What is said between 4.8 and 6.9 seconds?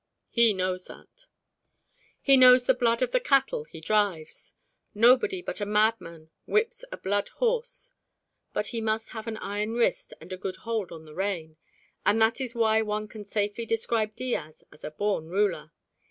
Nobody but a madman whips